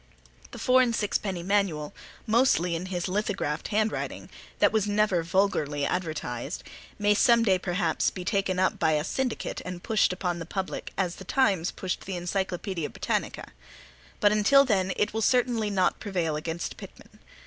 [0.49, 1.93] The four and six penny manual,
[2.25, 6.63] mostly in his lithographed handwriting, that was never vulgarly advertized,
[6.97, 10.91] may perhaps some day be taken up by a syndicate and pushed upon the public
[10.97, 13.51] as The Times pushed the Encyclopaedia Britannica;
[14.19, 17.19] but until then it will certainly not prevail against Pitman.